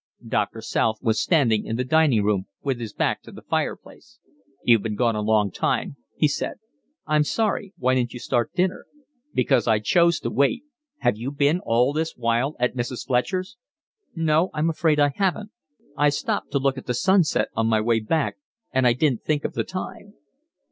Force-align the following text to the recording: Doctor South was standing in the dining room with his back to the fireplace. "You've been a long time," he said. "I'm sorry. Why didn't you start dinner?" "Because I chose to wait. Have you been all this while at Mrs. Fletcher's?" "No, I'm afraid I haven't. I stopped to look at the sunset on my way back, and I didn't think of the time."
Doctor 0.27 0.61
South 0.61 0.95
was 1.03 1.21
standing 1.21 1.63
in 1.67 1.75
the 1.75 1.83
dining 1.83 2.23
room 2.23 2.47
with 2.63 2.79
his 2.79 2.91
back 2.91 3.21
to 3.21 3.31
the 3.31 3.43
fireplace. 3.43 4.17
"You've 4.63 4.81
been 4.81 4.97
a 4.99 5.21
long 5.21 5.51
time," 5.51 5.95
he 6.17 6.27
said. 6.27 6.55
"I'm 7.05 7.23
sorry. 7.23 7.73
Why 7.77 7.93
didn't 7.93 8.11
you 8.13 8.17
start 8.19 8.51
dinner?" 8.55 8.87
"Because 9.35 9.67
I 9.67 9.77
chose 9.77 10.19
to 10.21 10.31
wait. 10.31 10.63
Have 11.01 11.17
you 11.19 11.29
been 11.31 11.59
all 11.59 11.93
this 11.93 12.15
while 12.17 12.55
at 12.59 12.73
Mrs. 12.75 13.05
Fletcher's?" 13.05 13.57
"No, 14.15 14.49
I'm 14.55 14.71
afraid 14.71 14.99
I 14.99 15.11
haven't. 15.15 15.51
I 15.95 16.09
stopped 16.09 16.49
to 16.53 16.57
look 16.57 16.79
at 16.79 16.87
the 16.87 16.95
sunset 16.95 17.49
on 17.53 17.67
my 17.67 17.79
way 17.79 17.99
back, 17.99 18.37
and 18.71 18.87
I 18.87 18.93
didn't 18.93 19.21
think 19.21 19.45
of 19.45 19.53
the 19.53 19.63
time." 19.63 20.15